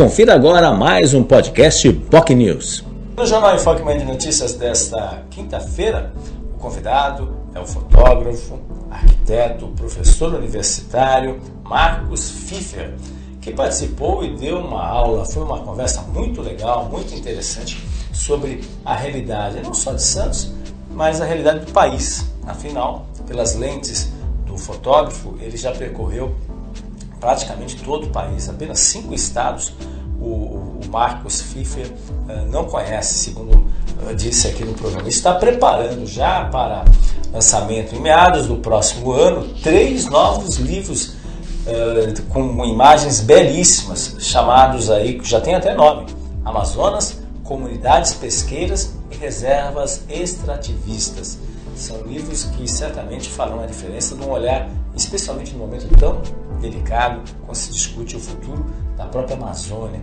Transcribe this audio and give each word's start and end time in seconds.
Confira 0.00 0.34
agora 0.34 0.72
mais 0.72 1.12
um 1.12 1.22
podcast 1.22 1.92
POC 1.92 2.34
News. 2.34 2.82
No 3.18 3.26
Jornal 3.26 3.54
Enfoque 3.54 3.82
Manhã 3.82 3.98
de 3.98 4.06
Notícias 4.06 4.54
desta 4.54 5.24
quinta-feira, 5.28 6.14
o 6.54 6.58
convidado 6.58 7.36
é 7.54 7.60
o 7.60 7.66
fotógrafo, 7.66 8.58
arquiteto, 8.90 9.68
professor 9.76 10.32
universitário 10.32 11.38
Marcos 11.62 12.30
Pfiffer, 12.30 12.94
que 13.42 13.52
participou 13.52 14.24
e 14.24 14.34
deu 14.34 14.60
uma 14.60 14.82
aula, 14.82 15.26
foi 15.26 15.42
uma 15.42 15.58
conversa 15.58 16.00
muito 16.00 16.40
legal, 16.40 16.86
muito 16.86 17.14
interessante 17.14 17.86
sobre 18.10 18.64
a 18.82 18.94
realidade, 18.94 19.60
não 19.62 19.74
só 19.74 19.92
de 19.92 20.02
Santos, 20.02 20.50
mas 20.94 21.20
a 21.20 21.26
realidade 21.26 21.66
do 21.66 21.72
país. 21.72 22.24
Afinal, 22.46 23.04
pelas 23.28 23.54
lentes 23.54 24.10
do 24.46 24.56
fotógrafo, 24.56 25.36
ele 25.42 25.58
já 25.58 25.72
percorreu 25.72 26.34
praticamente 27.20 27.76
todo 27.76 28.06
o 28.06 28.10
país, 28.10 28.48
apenas 28.48 28.80
cinco 28.80 29.14
estados 29.14 29.72
o, 30.20 30.68
Marcos 30.90 31.40
Pfiffer 31.42 31.86
uh, 31.86 32.50
não 32.50 32.64
conhece, 32.64 33.14
segundo 33.14 33.54
uh, 33.54 34.14
disse 34.14 34.48
aqui 34.48 34.64
no 34.64 34.74
programa. 34.74 35.08
Está 35.08 35.34
preparando 35.34 36.04
já 36.04 36.46
para 36.46 36.84
lançamento 37.32 37.94
em 37.94 38.00
meados 38.00 38.48
do 38.48 38.56
próximo 38.56 39.12
ano 39.12 39.46
três 39.62 40.06
novos 40.06 40.56
livros 40.56 41.14
uh, 41.66 42.22
com 42.28 42.64
imagens 42.64 43.20
belíssimas, 43.20 44.16
chamados 44.18 44.90
aí, 44.90 45.18
que 45.18 45.28
já 45.28 45.40
tem 45.40 45.54
até 45.54 45.74
nome: 45.74 46.06
Amazonas, 46.44 47.18
Comunidades 47.44 48.14
Pesqueiras 48.14 48.94
e 49.12 49.16
Reservas 49.16 50.02
Extrativistas. 50.08 51.38
São 51.80 52.02
livros 52.02 52.44
que 52.44 52.70
certamente 52.70 53.30
farão 53.30 53.62
a 53.62 53.66
diferença 53.66 54.14
num 54.14 54.30
olhar, 54.30 54.68
especialmente 54.94 55.52
no 55.54 55.60
momento 55.60 55.88
tão 55.98 56.20
delicado, 56.60 57.22
quando 57.46 57.54
se 57.54 57.72
discute 57.72 58.16
o 58.16 58.20
futuro 58.20 58.66
da 58.98 59.06
própria 59.06 59.34
Amazônia. 59.34 59.98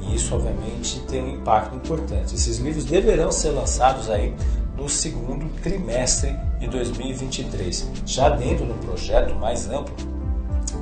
E 0.00 0.16
isso, 0.16 0.34
obviamente, 0.34 0.98
tem 1.02 1.22
um 1.22 1.36
impacto 1.36 1.76
importante. 1.76 2.34
Esses 2.34 2.58
livros 2.58 2.84
deverão 2.84 3.30
ser 3.30 3.50
lançados 3.50 4.10
aí 4.10 4.34
no 4.76 4.88
segundo 4.88 5.46
trimestre 5.62 6.36
de 6.58 6.66
2023, 6.66 7.88
já 8.04 8.28
dentro 8.30 8.66
do 8.66 8.74
projeto 8.84 9.32
mais 9.36 9.70
amplo 9.70 9.94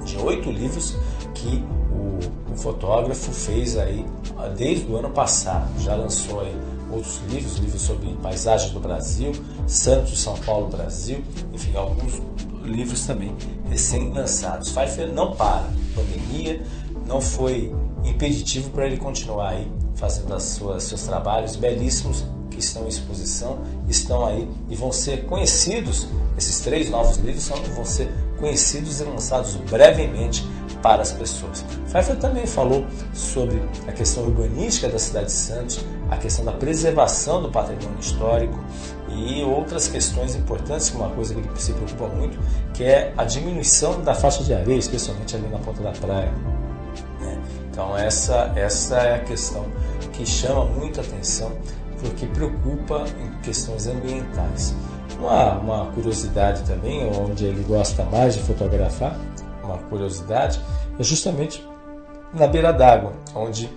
de 0.06 0.17
oito 0.17 0.50
livros 0.50 0.97
que 1.34 1.62
o, 1.92 2.53
o, 2.53 2.56
fotógrafo 2.56 3.33
fez 3.33 3.77
aí 3.77 4.03
desde 4.56 4.91
o 4.91 4.97
ano 4.97 5.11
passado. 5.11 5.69
Já 5.81 5.94
lançou 5.94 6.41
aí 6.41 6.56
outros 6.91 7.20
livros, 7.28 7.56
livros 7.56 7.83
sobre 7.83 8.08
paisagens 8.22 8.72
do 8.72 8.81
Brasil, 8.81 9.33
Santos, 9.67 10.20
São 10.20 10.36
Paulo, 10.39 10.69
Brasil, 10.69 11.22
enfim, 11.53 11.77
alguns 11.77 12.20
livros 12.64 13.06
também 13.06 13.34
recém-lançados. 13.69 14.70
Pfeiffer 14.70 15.12
não 15.12 15.34
para, 15.34 15.69
pandemia 15.94 16.62
não 17.06 17.20
foi 17.20 17.75
impeditivo 18.05 18.70
para 18.70 18.86
ele 18.86 18.97
continuar 18.97 19.50
aí 19.50 19.70
fazendo 19.94 20.34
as 20.34 20.44
suas, 20.44 20.84
seus 20.84 21.03
trabalhos 21.03 21.56
belíssimos 21.56 22.25
que 22.50 22.61
estão 22.61 22.84
em 22.84 22.89
exposição, 22.89 23.59
estão 23.89 24.25
aí 24.27 24.48
e 24.69 24.77
vão 24.77 24.92
ser 24.92 25.25
conhecidos, 25.27 26.06
esses 26.36 26.61
três 26.61 26.89
novos 26.91 27.16
livros 27.16 27.48
vão 27.75 27.84
ser 27.84 28.09
conhecidos 28.39 29.00
e 29.00 29.05
lançados 29.05 29.56
brevemente 29.56 30.47
para 30.83 31.03
as 31.03 31.12
pessoas. 31.12 31.65
Pfeiffer 31.89 32.17
também 32.17 32.47
falou 32.47 32.87
sobre 33.12 33.62
a 33.87 33.93
questão 33.93 34.25
urbanística 34.25 34.89
da 34.89 34.98
cidade 34.98 35.27
de 35.27 35.33
Santos, 35.33 35.84
a 36.11 36.17
questão 36.17 36.45
da 36.45 36.53
preservação 36.53 37.43
do 37.43 37.51
patrimônio 37.51 37.98
histórico 38.01 38.59
e 39.09 39.43
outras 39.43 39.89
questões 39.89 40.34
importantes, 40.34 40.91
uma 40.91 41.11
coisa 41.11 41.34
que 41.34 41.41
ele 41.41 41.49
se 41.56 41.73
preocupa 41.73 42.09
muito, 42.09 42.39
que 42.73 42.84
é 42.84 43.12
a 43.17 43.25
diminuição 43.25 44.01
da 44.03 44.15
faixa 44.15 44.45
de 44.45 44.55
areia, 44.55 44.79
especialmente 44.79 45.34
ali 45.37 45.49
na 45.49 45.59
ponta 45.59 45.83
da 45.83 45.93
praia. 45.93 46.33
Né? 47.21 47.39
Então 47.71 47.97
essa, 47.97 48.53
essa 48.55 48.97
é 48.97 49.15
a 49.17 49.21
questão 49.21 49.67
que 50.12 50.25
chama 50.25 50.65
muita 50.65 51.01
atenção, 51.01 51.53
porque 52.01 52.27
preocupa 52.27 53.05
em 53.21 53.41
questões 53.41 53.87
ambientais. 53.87 54.75
Uma, 55.19 55.59
uma 55.59 55.87
curiosidade 55.93 56.62
também, 56.62 57.11
onde 57.11 57.44
ele 57.44 57.65
gosta 57.65 58.05
mais 58.05 58.34
de 58.34 58.41
fotografar, 58.41 59.19
uma 59.69 59.79
curiosidade, 59.79 60.61
é 60.99 61.03
justamente 61.03 61.67
na 62.33 62.47
beira 62.47 62.73
d'água, 62.73 63.12
onde 63.34 63.71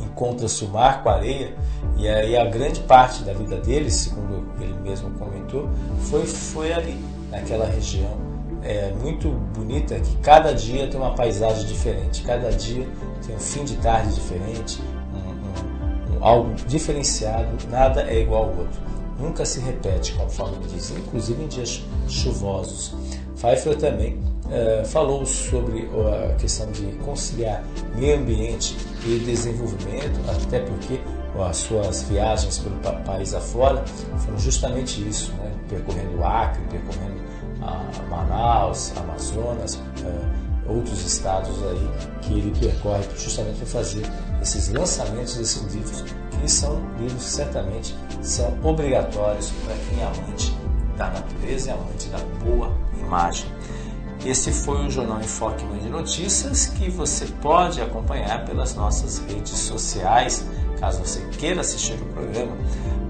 encontra-se 0.00 0.64
o 0.64 0.68
mar 0.68 1.02
com 1.02 1.08
a 1.08 1.14
areia, 1.14 1.54
e 1.96 2.08
aí 2.08 2.36
a 2.36 2.44
grande 2.44 2.80
parte 2.80 3.22
da 3.22 3.32
vida 3.32 3.56
dele, 3.56 3.90
segundo 3.90 4.44
ele 4.60 4.74
mesmo 4.82 5.10
comentou, 5.18 5.68
foi, 6.00 6.26
foi 6.26 6.72
ali, 6.72 6.98
naquela 7.30 7.66
região 7.66 8.32
é, 8.62 8.92
muito 8.92 9.30
bonita, 9.54 9.98
que 9.98 10.16
cada 10.18 10.54
dia 10.54 10.88
tem 10.88 10.98
uma 10.98 11.14
paisagem 11.14 11.66
diferente, 11.66 12.22
cada 12.22 12.50
dia 12.50 12.86
tem 13.26 13.34
um 13.34 13.38
fim 13.38 13.64
de 13.64 13.76
tarde 13.76 14.14
diferente, 14.14 14.80
um, 15.12 16.14
um, 16.14 16.18
um, 16.18 16.24
algo 16.24 16.54
diferenciado, 16.66 17.48
nada 17.68 18.02
é 18.02 18.20
igual 18.20 18.44
ao 18.44 18.50
outro. 18.50 18.80
Nunca 19.18 19.44
se 19.44 19.60
repete, 19.60 20.14
conforme 20.14 20.58
diz, 20.66 20.90
inclusive 20.90 21.44
em 21.44 21.46
dias 21.46 21.84
chuvosos. 22.08 22.94
Pfeiffer 23.36 23.76
também 23.76 24.18
é, 24.52 24.84
falou 24.84 25.24
sobre 25.24 25.88
a 26.30 26.34
questão 26.34 26.70
de 26.70 26.86
conciliar 27.04 27.64
meio 27.94 28.18
ambiente 28.18 28.76
e 29.06 29.18
desenvolvimento, 29.18 30.20
até 30.28 30.60
porque 30.60 31.00
as 31.40 31.56
suas 31.56 32.02
viagens 32.02 32.58
pelo 32.58 32.76
país 33.04 33.32
afora 33.34 33.82
foram 34.18 34.38
justamente 34.38 35.06
isso, 35.08 35.32
né? 35.34 35.50
percorrendo 35.68 36.18
o 36.18 36.24
Acre, 36.24 36.62
percorrendo 36.70 37.22
a 37.62 38.02
Manaus, 38.10 38.92
Amazonas, 38.96 39.80
é, 40.04 40.70
outros 40.70 41.04
estados 41.04 41.56
aí 41.64 41.90
que 42.20 42.34
ele 42.34 42.58
percorre 42.58 43.02
justamente 43.16 43.56
para 43.58 43.66
fazer 43.66 44.02
esses 44.40 44.68
lançamentos 44.68 45.36
desses 45.36 45.62
livros, 45.72 46.04
que 46.30 46.50
são 46.50 46.80
livros 46.98 47.22
certamente 47.22 47.96
são 48.20 48.52
obrigatórios 48.62 49.50
para 49.64 49.74
quem 49.88 50.00
é 50.00 50.06
amante 50.06 50.54
da 50.96 51.08
natureza 51.08 51.70
e 51.70 51.72
amante 51.72 52.08
da 52.08 52.18
boa 52.44 52.70
imagem. 53.00 53.46
Esse 54.24 54.52
foi 54.52 54.86
o 54.86 54.90
Jornal 54.90 55.20
Enfoque 55.20 55.64
Mãe 55.64 55.80
de 55.80 55.88
Notícias 55.88 56.66
que 56.66 56.88
você 56.88 57.26
pode 57.40 57.80
acompanhar 57.80 58.44
pelas 58.44 58.76
nossas 58.76 59.18
redes 59.18 59.58
sociais. 59.58 60.46
Caso 60.78 61.00
você 61.00 61.20
queira 61.38 61.60
assistir 61.60 61.94
o 61.94 62.06
programa, 62.06 62.56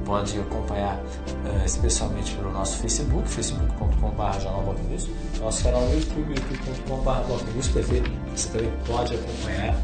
pode 0.07 0.39
acompanhar 0.41 0.97
uh, 0.97 1.65
especialmente 1.67 2.35
pelo 2.35 2.51
nosso 2.51 2.79
Facebook, 2.79 3.29
facebook.com.br 3.29 4.41
jornalbocnews, 4.41 5.09
nosso 5.39 5.63
canal 5.63 5.83
no 5.83 5.95
YouTube, 5.95 6.35
youtube.com.br. 6.35 8.03
Você 8.35 8.49
também 8.49 8.73
pode 8.87 9.15
acompanhar 9.15 9.77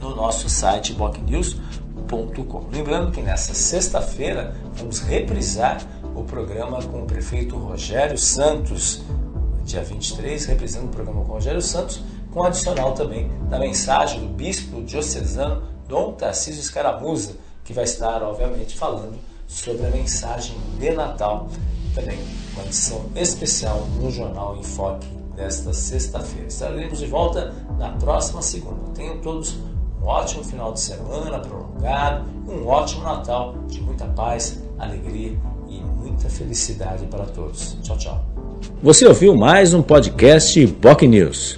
no 0.00 0.14
nosso 0.14 0.48
site 0.48 0.92
bocnews.com. 0.92 2.68
Lembrando 2.72 3.10
que 3.10 3.22
nessa 3.22 3.54
sexta-feira 3.54 4.54
vamos 4.74 5.00
reprisar 5.00 5.82
o 6.14 6.22
programa 6.22 6.80
com 6.82 7.02
o 7.02 7.06
prefeito 7.06 7.56
Rogério 7.56 8.16
Santos 8.16 9.02
dia 9.68 9.84
23, 9.84 10.46
representando 10.46 10.88
o 10.88 10.92
programa 10.92 11.24
com 11.24 11.32
Rogério 11.32 11.60
Santos, 11.60 12.00
com 12.32 12.42
adicional 12.42 12.92
também 12.92 13.30
da 13.48 13.58
mensagem 13.58 14.20
do 14.20 14.28
bispo 14.28 14.82
diocesano 14.82 15.62
Dom 15.86 16.12
Tarcísio 16.12 16.60
Escaramuza, 16.60 17.36
que 17.64 17.72
vai 17.72 17.84
estar, 17.84 18.22
obviamente, 18.22 18.76
falando 18.76 19.18
sobre 19.46 19.86
a 19.86 19.90
mensagem 19.90 20.56
de 20.78 20.90
Natal, 20.90 21.48
também 21.94 22.18
uma 22.54 22.64
edição 22.64 23.06
especial 23.14 23.86
no 24.00 24.10
Jornal 24.10 24.56
Enfoque 24.56 25.06
desta 25.36 25.72
sexta-feira. 25.72 26.48
Estaremos 26.48 26.98
de 26.98 27.06
volta 27.06 27.54
na 27.78 27.90
próxima 27.90 28.42
segunda. 28.42 28.92
Tenham 28.94 29.18
todos 29.18 29.56
um 30.00 30.06
ótimo 30.06 30.44
final 30.44 30.72
de 30.72 30.80
semana 30.80 31.38
prolongado, 31.40 32.24
um 32.48 32.66
ótimo 32.66 33.02
Natal 33.02 33.54
de 33.66 33.80
muita 33.80 34.06
paz, 34.06 34.62
alegria 34.78 35.38
e 35.68 35.80
muita 35.80 36.28
felicidade 36.28 37.06
para 37.06 37.26
todos. 37.26 37.76
Tchau, 37.82 37.98
tchau. 37.98 38.37
Você 38.82 39.06
ouviu 39.06 39.34
mais 39.34 39.74
um 39.74 39.82
podcast 39.82 40.66
POC 40.80 41.08
News. 41.08 41.56